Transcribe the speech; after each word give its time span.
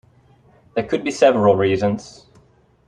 There 0.73 0.83
could 0.87 1.03
be 1.03 1.11
several 1.11 1.55
reasons. 1.55 2.25